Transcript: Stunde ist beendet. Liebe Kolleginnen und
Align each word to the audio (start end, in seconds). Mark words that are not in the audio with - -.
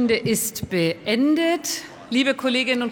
Stunde 0.00 0.16
ist 0.16 0.70
beendet. 0.70 1.82
Liebe 2.08 2.32
Kolleginnen 2.32 2.80
und 2.80 2.88